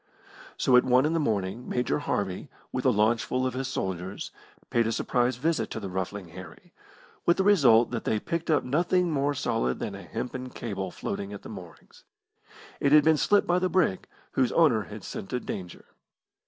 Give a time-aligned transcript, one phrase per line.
[0.57, 4.31] So at one in the morning Major Harvey, with a launchful of his soldiers,
[4.71, 6.73] paid a surprise visit to the Ruffling Harry,
[7.27, 11.33] with the result that they picked up nothing more solid than a hempen cable floating
[11.33, 12.03] at the moorings.
[12.79, 15.85] It had been slipped by the brig, whose owner had scented danger.